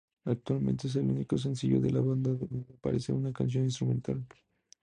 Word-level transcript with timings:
Actualmente 0.25 0.87
es 0.87 0.95
el 0.95 1.11
único 1.11 1.37
sencillo 1.37 1.79
de 1.79 1.91
la 1.91 2.01
banda 2.01 2.31
en 2.31 2.39
donde 2.39 2.65
aparece 2.73 3.13
una 3.13 3.31
canción 3.31 3.65
instrumental. 3.65 4.25